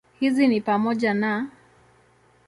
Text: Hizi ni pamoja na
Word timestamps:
Hizi 0.19 0.47
ni 0.47 0.61
pamoja 0.61 1.13
na 1.13 1.47